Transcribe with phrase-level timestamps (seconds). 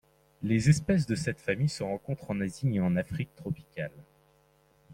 [0.41, 3.93] Les espèces de cette famille se rencontrent en Asie et en Afrique tropicale.